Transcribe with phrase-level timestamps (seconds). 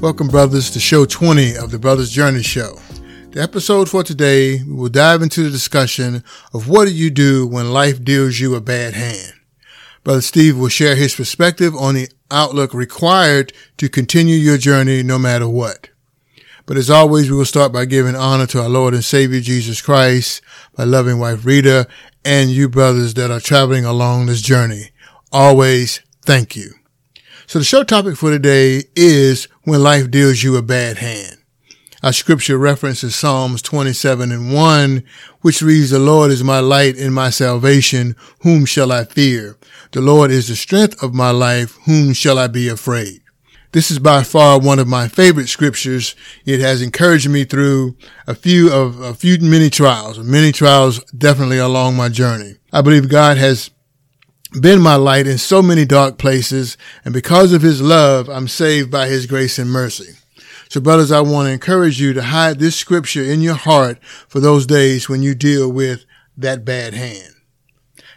[0.00, 2.78] Welcome, brothers, to show 20 of the Brothers Journey Show.
[3.30, 7.46] The episode for today, we will dive into the discussion of what do you do
[7.46, 9.32] when life deals you a bad hand.
[10.04, 15.18] Brother Steve will share his perspective on the outlook required to continue your journey no
[15.18, 15.88] matter what.
[16.66, 19.80] But as always, we will start by giving honor to our Lord and Savior Jesus
[19.80, 20.42] Christ,
[20.76, 21.88] my loving wife Rita,
[22.22, 24.90] and you brothers that are traveling along this journey.
[25.32, 26.74] Always thank you.
[27.48, 31.36] So the show topic for today is when life deals you a bad hand.
[32.02, 35.04] Our scripture references Psalms 27 and 1,
[35.42, 38.16] which reads, The Lord is my light and my salvation.
[38.40, 39.56] Whom shall I fear?
[39.92, 41.78] The Lord is the strength of my life.
[41.84, 43.20] Whom shall I be afraid?
[43.70, 46.16] This is by far one of my favorite scriptures.
[46.46, 51.58] It has encouraged me through a few of a few many trials, many trials definitely
[51.58, 52.56] along my journey.
[52.72, 53.70] I believe God has
[54.60, 58.90] been my light in so many dark places, and because of his love, I'm saved
[58.90, 60.14] by his grace and mercy.
[60.68, 64.40] So brothers, I want to encourage you to hide this scripture in your heart for
[64.40, 66.04] those days when you deal with
[66.36, 67.34] that bad hand.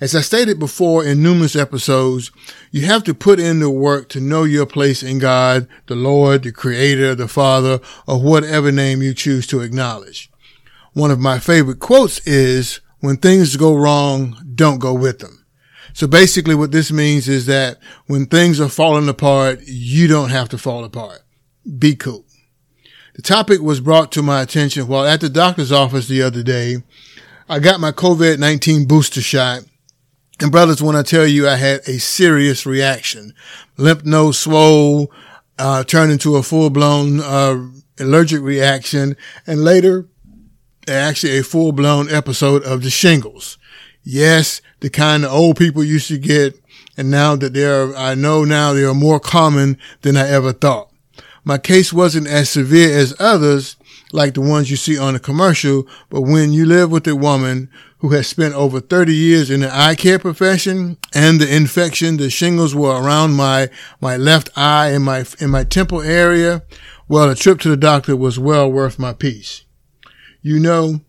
[0.00, 2.32] As I stated before in numerous episodes,
[2.72, 6.42] you have to put in the work to know your place in God, the Lord,
[6.42, 10.28] the Creator, the Father, or whatever name you choose to acknowledge.
[10.92, 15.41] One of my favorite quotes is, when things go wrong, don't go with them.
[15.92, 20.48] So basically what this means is that when things are falling apart, you don't have
[20.50, 21.20] to fall apart.
[21.78, 22.24] Be cool.
[23.14, 26.78] The topic was brought to my attention while at the doctor's office the other day.
[27.48, 29.64] I got my COVID-19 booster shot.
[30.40, 33.34] And brothers, when I tell you I had a serious reaction,
[33.76, 35.12] lymph node swole,
[35.58, 37.68] uh, turned into a full blown, uh,
[37.98, 39.16] allergic reaction
[39.46, 40.08] and later
[40.88, 43.58] actually a full blown episode of the shingles.
[44.04, 46.58] Yes, the kind of old people used to get.
[46.96, 50.52] And now that they are, I know now they are more common than I ever
[50.52, 50.90] thought.
[51.44, 53.76] My case wasn't as severe as others,
[54.12, 57.68] like the ones you see on the commercial, but when you live with a woman
[57.98, 62.30] who has spent over 30 years in the eye care profession and the infection, the
[62.30, 63.70] shingles were around my,
[64.00, 66.62] my left eye and my, in my temple area,
[67.08, 69.64] well, a trip to the doctor was well worth my peace.
[70.42, 71.00] You know,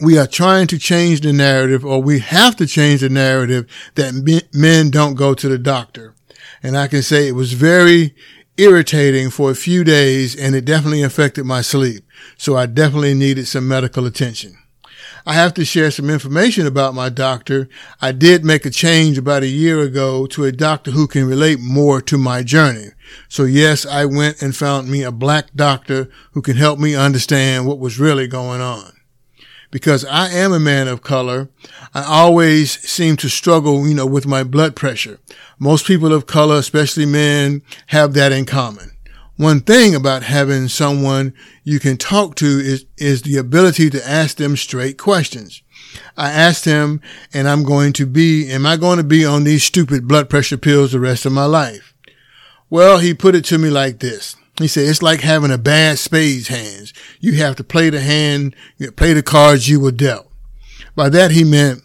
[0.00, 4.46] we are trying to change the narrative or we have to change the narrative that
[4.52, 6.14] men don't go to the doctor.
[6.62, 8.14] And I can say it was very
[8.58, 12.04] irritating for a few days and it definitely affected my sleep.
[12.36, 14.58] So I definitely needed some medical attention.
[15.28, 17.68] I have to share some information about my doctor.
[18.00, 21.58] I did make a change about a year ago to a doctor who can relate
[21.58, 22.90] more to my journey.
[23.28, 27.66] So yes, I went and found me a black doctor who can help me understand
[27.66, 28.92] what was really going on
[29.76, 31.50] because I am a man of color.
[31.92, 35.18] I always seem to struggle, you know, with my blood pressure.
[35.58, 38.92] Most people of color, especially men, have that in common.
[39.36, 44.38] One thing about having someone you can talk to is, is the ability to ask
[44.38, 45.60] them straight questions.
[46.16, 47.02] I asked him,
[47.34, 50.56] and I'm going to be, am I going to be on these stupid blood pressure
[50.56, 51.92] pills the rest of my life?
[52.70, 54.36] Well, he put it to me like this.
[54.58, 56.94] He said, it's like having a bad spades hands.
[57.20, 58.56] You have to play the hand,
[58.96, 60.30] play the cards you were dealt.
[60.94, 61.82] By that he meant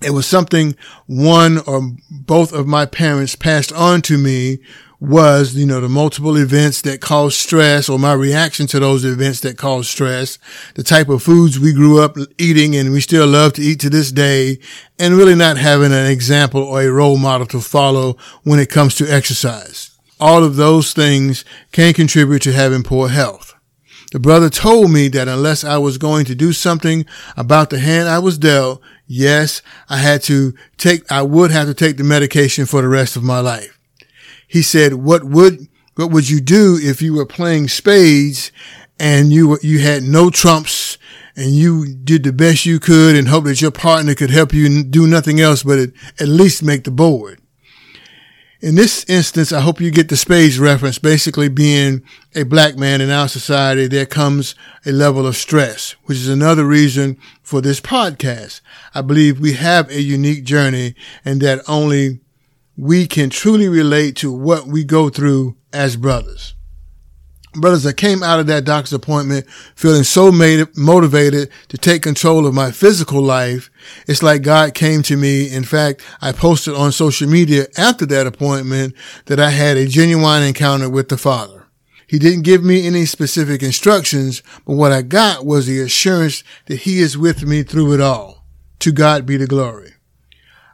[0.00, 0.76] it was something
[1.06, 4.58] one or both of my parents passed on to me
[5.00, 9.40] was, you know, the multiple events that cause stress or my reaction to those events
[9.40, 10.38] that cause stress,
[10.74, 13.90] the type of foods we grew up eating and we still love to eat to
[13.90, 14.58] this day,
[14.98, 18.96] and really not having an example or a role model to follow when it comes
[18.96, 23.54] to exercise all of those things can contribute to having poor health.
[24.10, 27.04] The brother told me that unless I was going to do something
[27.36, 31.74] about the hand I was dealt, yes, I had to take, I would have to
[31.74, 33.78] take the medication for the rest of my life.
[34.46, 38.50] He said, what would, what would you do if you were playing spades
[38.98, 40.96] and you were, you had no trumps
[41.36, 44.82] and you did the best you could and hoped that your partner could help you
[44.84, 47.42] do nothing else but at least make the board?
[48.60, 50.98] In this instance, I hope you get the spades reference.
[50.98, 52.02] Basically, being
[52.34, 56.64] a black man in our society, there comes a level of stress, which is another
[56.64, 58.60] reason for this podcast.
[58.96, 62.18] I believe we have a unique journey and that only
[62.76, 66.54] we can truly relate to what we go through as brothers.
[67.54, 72.46] Brothers, I came out of that doctor's appointment feeling so made, motivated to take control
[72.46, 73.70] of my physical life.
[74.06, 75.50] It's like God came to me.
[75.50, 78.94] In fact, I posted on social media after that appointment
[79.26, 81.66] that I had a genuine encounter with the Father.
[82.06, 86.80] He didn't give me any specific instructions, but what I got was the assurance that
[86.80, 88.46] He is with me through it all.
[88.80, 89.94] To God be the glory.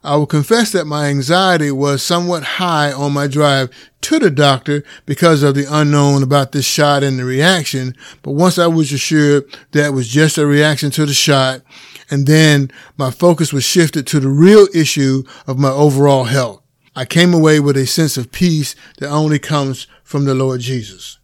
[0.04, 3.70] I will confess that my anxiety was somewhat high on my drive
[4.02, 7.96] to the doctor because of the unknown about this shot and the reaction.
[8.20, 11.62] But once I was assured that was just a reaction to the shot,
[12.10, 16.60] and then my focus was shifted to the real issue of my overall health.
[16.94, 21.18] I came away with a sense of peace that only comes from the Lord Jesus.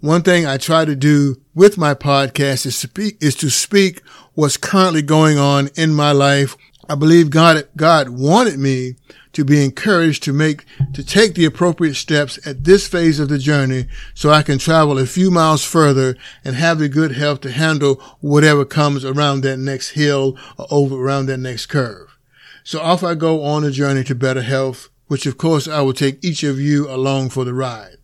[0.00, 4.02] One thing I try to do with my podcast is, to speak, is to speak
[4.34, 6.56] what's currently going on in my life
[6.88, 8.96] I believe God, God wanted me
[9.32, 13.38] to be encouraged to make, to take the appropriate steps at this phase of the
[13.38, 17.52] journey so I can travel a few miles further and have the good health to
[17.52, 22.18] handle whatever comes around that next hill or over around that next curve.
[22.64, 25.94] So off I go on a journey to better health, which of course I will
[25.94, 27.96] take each of you along for the ride.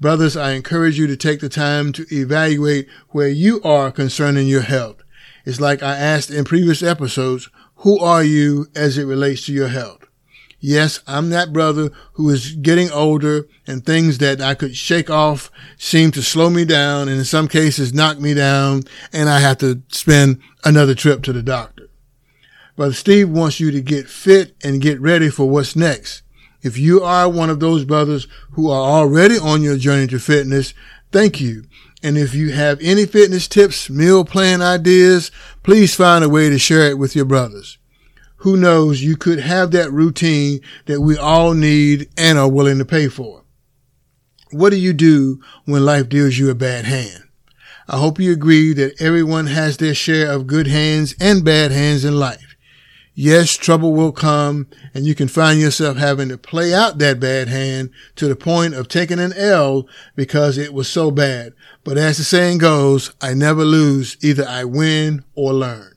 [0.00, 4.62] Brothers, I encourage you to take the time to evaluate where you are concerning your
[4.62, 5.02] health.
[5.44, 7.48] It's like I asked in previous episodes,
[7.80, 10.04] who are you as it relates to your health?
[10.58, 15.50] Yes, I'm that brother who is getting older and things that I could shake off
[15.78, 18.82] seem to slow me down and in some cases knock me down
[19.12, 21.88] and I have to spend another trip to the doctor.
[22.76, 26.22] Brother Steve wants you to get fit and get ready for what's next.
[26.62, 30.74] If you are one of those brothers who are already on your journey to fitness,
[31.10, 31.64] thank you.
[32.02, 35.30] And if you have any fitness tips, meal plan ideas,
[35.62, 37.78] please find a way to share it with your brothers.
[38.38, 42.86] Who knows, you could have that routine that we all need and are willing to
[42.86, 43.44] pay for.
[44.50, 47.24] What do you do when life deals you a bad hand?
[47.86, 52.04] I hope you agree that everyone has their share of good hands and bad hands
[52.04, 52.49] in life.
[53.14, 57.48] Yes, trouble will come and you can find yourself having to play out that bad
[57.48, 61.52] hand to the point of taking an L because it was so bad.
[61.84, 64.16] But as the saying goes, I never lose.
[64.22, 65.96] Either I win or learn.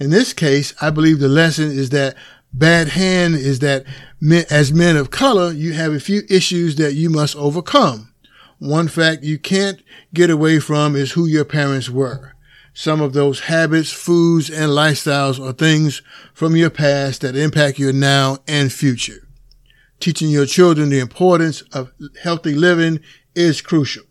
[0.00, 2.16] In this case, I believe the lesson is that
[2.52, 3.84] bad hand is that
[4.50, 8.12] as men of color, you have a few issues that you must overcome.
[8.58, 9.80] One fact you can't
[10.12, 12.34] get away from is who your parents were.
[12.78, 16.00] Some of those habits, foods, and lifestyles are things
[16.32, 19.26] from your past that impact your now and future.
[19.98, 21.90] Teaching your children the importance of
[22.22, 23.00] healthy living
[23.34, 24.04] is crucial.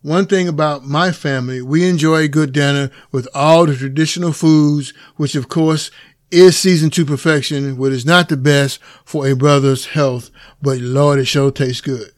[0.00, 4.94] One thing about my family, we enjoy a good dinner with all the traditional foods,
[5.16, 5.90] which of course
[6.30, 10.30] is seasoned to perfection, what is not the best for a brother's health,
[10.62, 12.12] but Lord, it sure tastes good.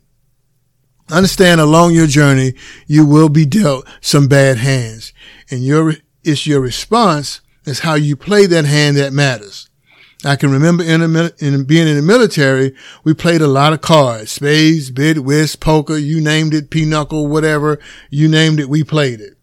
[1.11, 2.55] Understand along your journey,
[2.87, 5.13] you will be dealt some bad hands
[5.51, 9.69] and your, it's your response is how you play that hand that matters.
[10.25, 12.75] I can remember in, a, in being in the military,
[13.05, 17.79] we played a lot of cards, spades, bid, whist, poker, you named it, pinochle, whatever,
[18.09, 19.37] you named it, we played it.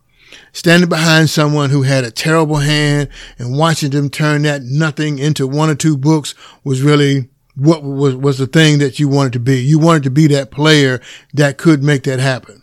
[0.53, 5.47] Standing behind someone who had a terrible hand and watching them turn that nothing into
[5.47, 6.33] one or two books
[6.63, 9.59] was really what was, was the thing that you wanted to be.
[9.59, 11.01] You wanted to be that player
[11.33, 12.61] that could make that happen.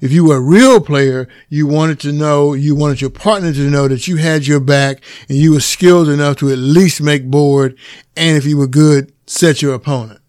[0.00, 3.70] If you were a real player, you wanted to know, you wanted your partner to
[3.70, 7.30] know that you had your back and you were skilled enough to at least make
[7.30, 7.78] board.
[8.16, 10.20] And if you were good, set your opponent.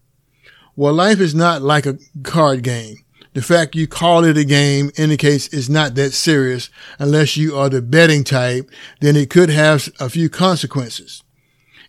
[0.76, 2.98] Well, life is not like a card game.
[3.32, 7.68] The fact you call it a game indicates it's not that serious unless you are
[7.68, 8.70] the betting type,
[9.00, 11.22] then it could have a few consequences.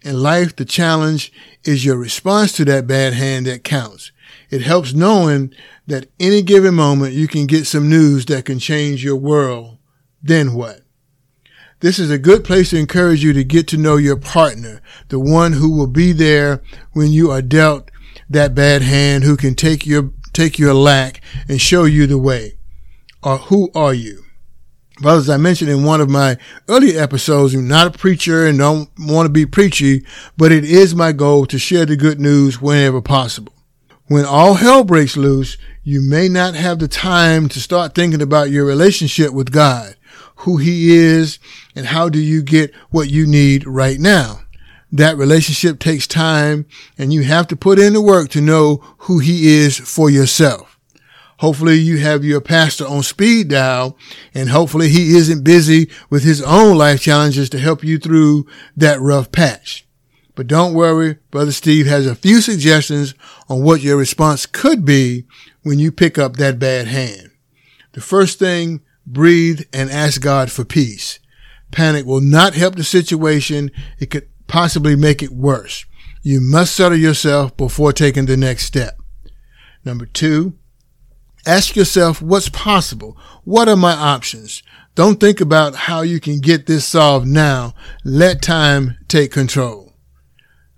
[0.04, 1.32] In life, the challenge
[1.64, 4.12] is your response to that bad hand that counts.
[4.50, 5.54] It helps knowing
[5.88, 9.78] that any given moment you can get some news that can change your world.
[10.22, 10.82] Then what?
[11.80, 15.20] This is a good place to encourage you to get to know your partner, the
[15.20, 16.62] one who will be there
[16.94, 17.92] when you are dealt
[18.30, 22.58] that bad hand, who can take your, take your lack and show you the way.
[23.24, 24.24] Or who are you?
[25.00, 26.38] Brothers, I mentioned in one of my
[26.68, 30.04] earlier episodes, I'm not a preacher and don't want to be preachy,
[30.38, 33.54] but it is my goal to share the good news whenever possible.
[34.08, 38.50] When all hell breaks loose, you may not have the time to start thinking about
[38.50, 39.96] your relationship with God,
[40.38, 41.38] who he is,
[41.76, 44.42] and how do you get what you need right now.
[44.92, 46.66] That relationship takes time
[46.98, 50.67] and you have to put in the work to know who he is for yourself.
[51.40, 53.98] Hopefully you have your pastor on speed dial
[54.34, 59.00] and hopefully he isn't busy with his own life challenges to help you through that
[59.00, 59.88] rough patch.
[60.34, 63.14] But don't worry, Brother Steve has a few suggestions
[63.50, 65.26] on what your response could be
[65.64, 67.32] when you pick up that bad hand.
[67.94, 71.20] The first thing, breathe and ask God for peace.
[71.72, 73.72] Panic will not help the situation.
[74.00, 75.86] It could possibly make it worse.
[76.22, 79.00] You must settle yourself before taking the next step.
[79.84, 80.57] Number two,
[81.48, 83.18] ask yourself what's possible.
[83.44, 84.62] What are my options?
[84.96, 87.74] Don't think about how you can get this solved now.
[88.04, 89.94] Let time take control.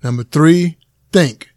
[0.04, 0.78] Number three,
[1.12, 1.50] think.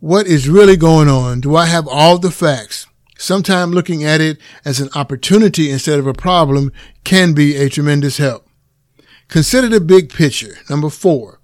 [0.00, 1.40] What is really going on?
[1.40, 2.86] Do I have all the facts?
[3.16, 6.72] Sometimes looking at it as an opportunity instead of a problem
[7.04, 8.46] can be a tremendous help.
[9.28, 10.58] Consider the big picture.
[10.68, 11.40] Number four,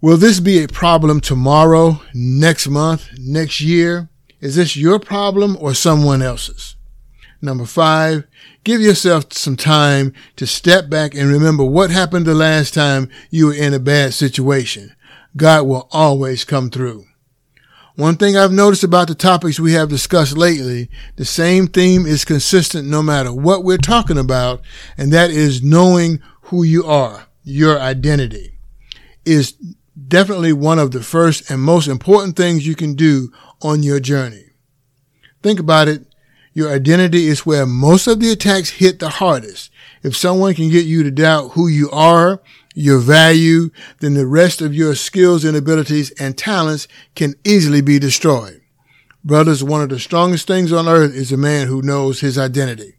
[0.00, 4.08] will this be a problem tomorrow, next month, next year?
[4.46, 6.76] Is this your problem or someone else's?
[7.42, 8.28] Number five,
[8.62, 13.46] give yourself some time to step back and remember what happened the last time you
[13.46, 14.94] were in a bad situation.
[15.36, 17.06] God will always come through.
[17.96, 22.24] One thing I've noticed about the topics we have discussed lately, the same theme is
[22.24, 24.60] consistent no matter what we're talking about,
[24.96, 28.60] and that is knowing who you are, your identity
[29.24, 29.56] is
[30.06, 33.32] definitely one of the first and most important things you can do
[33.62, 34.50] on your journey.
[35.42, 36.06] Think about it.
[36.52, 39.70] Your identity is where most of the attacks hit the hardest.
[40.02, 42.40] If someone can get you to doubt who you are
[42.76, 43.70] your value,
[44.00, 48.60] then the rest of your skills and abilities and talents can easily be destroyed.
[49.24, 52.98] Brothers, one of the strongest things on earth is a man who knows his identity.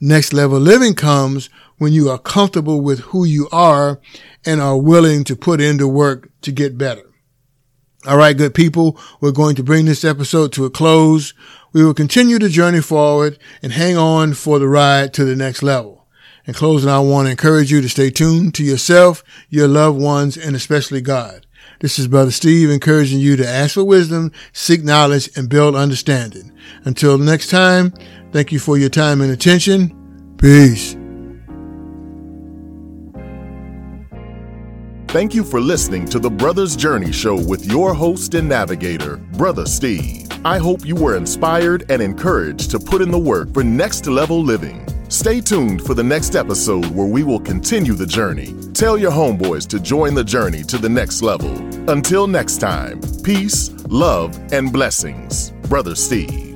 [0.00, 4.00] Next level living comes when you are comfortable with who you are
[4.44, 7.09] and are willing to put in the work to get better.
[8.06, 11.34] All right, good people, we're going to bring this episode to a close.
[11.74, 15.62] We will continue the journey forward and hang on for the ride to the next
[15.62, 16.06] level.
[16.46, 20.38] In closing, I want to encourage you to stay tuned to yourself, your loved ones,
[20.38, 21.46] and especially God.
[21.80, 26.52] This is Brother Steve encouraging you to ask for wisdom, seek knowledge, and build understanding.
[26.84, 27.92] Until next time,
[28.32, 30.34] thank you for your time and attention.
[30.38, 30.99] Peace.
[35.10, 39.66] Thank you for listening to the Brothers Journey Show with your host and navigator, Brother
[39.66, 40.28] Steve.
[40.44, 44.40] I hope you were inspired and encouraged to put in the work for next level
[44.40, 44.86] living.
[45.08, 48.54] Stay tuned for the next episode where we will continue the journey.
[48.72, 51.58] Tell your homeboys to join the journey to the next level.
[51.90, 55.50] Until next time, peace, love, and blessings.
[55.68, 56.49] Brother Steve.